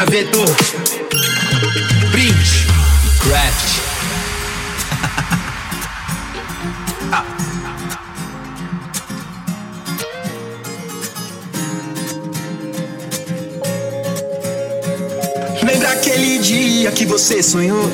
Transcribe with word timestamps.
vetor. 0.00 0.48
Print. 2.10 2.66
Craft. 3.20 3.82
Lembra 15.62 15.92
aquele 15.92 16.38
dia 16.38 16.90
que 16.92 17.04
você 17.04 17.42
sonhou? 17.42 17.90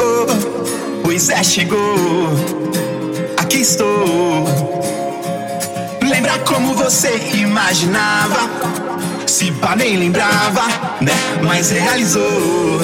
Pois 1.03 1.29
é, 1.29 1.43
chegou. 1.43 2.31
Aqui 3.37 3.59
estou. 3.59 4.45
Lembra 6.09 6.39
como 6.41 6.75
você 6.75 7.17
imaginava? 7.35 8.49
Se 9.29 9.53
pá, 9.53 9.77
nem 9.77 9.95
lembrava, 9.99 10.63
né? 11.03 11.13
Mas 11.43 11.71
realizou. 11.71 12.81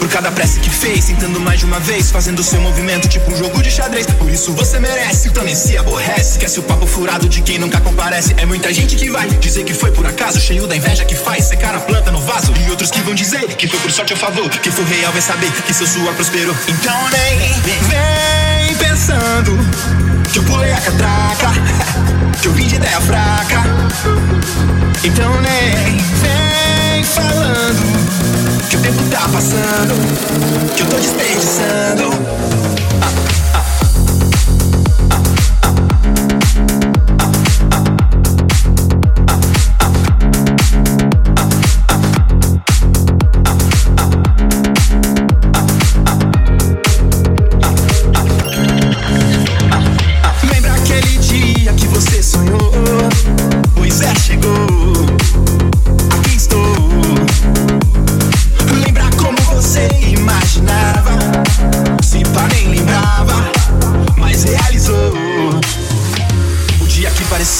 Por 0.00 0.08
cada 0.08 0.32
prece 0.32 0.58
que 0.58 0.68
fez, 0.68 1.04
tentando 1.04 1.38
mais 1.38 1.60
de 1.60 1.64
uma 1.64 1.78
vez, 1.78 2.10
fazendo 2.10 2.42
seu 2.42 2.60
movimento 2.60 3.06
tipo 3.06 3.30
um 3.30 3.36
jogo 3.36 3.62
de 3.62 3.70
xadrez. 3.70 4.04
Por 4.04 4.28
isso 4.28 4.52
você 4.52 4.80
merece, 4.80 5.30
também 5.30 5.54
se 5.54 5.78
aborrece. 5.78 6.32
Esquece 6.32 6.58
o 6.58 6.64
papo 6.64 6.86
furado 6.86 7.28
de 7.28 7.40
quem 7.40 7.56
nunca 7.56 7.80
comparece. 7.80 8.34
É 8.36 8.44
muita 8.44 8.72
gente 8.74 8.96
que 8.96 9.08
vai 9.10 9.28
dizer 9.28 9.62
que 9.62 9.72
foi 9.72 9.92
por 9.92 10.04
acaso, 10.04 10.40
cheio 10.40 10.66
da 10.66 10.74
inveja 10.74 11.04
que 11.04 11.14
faz 11.14 11.44
secar 11.44 11.72
a 11.76 11.80
planta 11.80 12.10
no 12.10 12.20
vaso. 12.20 12.52
E 12.66 12.70
outros 12.70 12.90
que 12.90 13.00
vão 13.02 13.14
dizer 13.14 13.46
que 13.54 13.68
foi 13.68 13.78
por 13.78 13.92
sorte 13.92 14.12
ou 14.12 14.18
favor. 14.18 14.50
Que 14.50 14.72
for 14.72 14.84
real 14.84 15.12
vai 15.12 15.22
saber 15.22 15.52
que 15.52 15.72
seu 15.72 15.86
suor 15.86 16.12
prosperou. 16.14 16.54
Então 16.66 16.98
nem 17.10 17.38
vem 17.88 18.74
pensando 18.76 20.11
que 20.32 20.38
eu 20.38 20.44
pulei 20.44 20.72
a 20.72 20.80
catraca, 20.80 21.50
que 22.40 22.48
eu 22.48 22.52
vim 22.52 22.66
de 22.66 22.76
ideia 22.76 23.00
fraca. 23.02 23.64
Então 25.04 25.30
nem 25.42 25.98
vem 25.98 27.04
falando 27.04 28.68
que 28.70 28.76
o 28.76 28.80
tempo 28.80 29.02
tá 29.10 29.28
passando, 29.28 30.74
que 30.74 30.82
eu 30.82 30.86
tô 30.86 30.96
desperdiçando. 30.96 32.11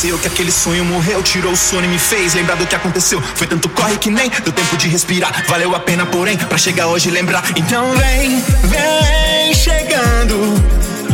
aconteceu 0.03 0.19
que 0.19 0.27
aquele 0.27 0.51
sonho 0.51 0.85
morreu, 0.85 1.23
tirou 1.23 1.53
o 1.53 1.57
sono 1.57 1.85
e 1.85 1.89
me 1.89 1.99
fez 1.99 2.35
lembrar 2.35 2.57
do 2.57 2.67
que 2.67 2.75
aconteceu. 2.75 3.23
Foi 3.23 3.47
tanto 3.47 3.69
corre 3.69 3.97
que 3.99 4.11
nem 4.11 4.29
deu 4.29 4.53
tempo 4.53 4.77
de 4.77 4.89
respirar, 4.89 5.45
valeu 5.47 5.75
a 5.77 5.81
pena, 5.81 6.05
porém, 6.05 6.37
pra 6.37 6.59
chegar 6.59 6.89
hoje 6.89 7.09
e 7.09 7.13
lembrar. 7.13 7.45
Então 7.57 7.93
vem, 7.95 8.43
vem 8.65 9.55
chegando, 9.55 10.61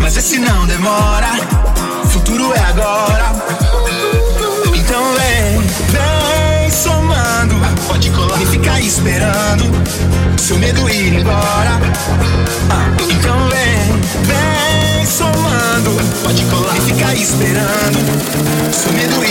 mas 0.01 0.17
esse 0.17 0.39
não 0.39 0.67
demora, 0.67 1.29
futuro 2.11 2.55
é 2.55 2.61
agora. 2.61 3.33
Então 4.75 5.05
vem, 5.15 5.61
vem 5.91 6.71
somando, 6.71 7.57
pode 7.87 8.09
colar 8.11 8.41
e 8.41 8.47
ficar 8.47 8.81
esperando, 8.81 9.65
seu 10.39 10.59
medo 10.59 10.89
ir 10.89 11.15
embora. 11.15 11.79
Ah, 12.71 12.97
então 13.11 13.49
vem, 13.49 14.01
vem 14.25 15.05
somando, 15.05 15.91
pode 16.23 16.43
colar 16.47 16.77
e 16.79 16.81
ficar 16.81 17.15
esperando 17.15 17.98
Sumido. 18.73 19.28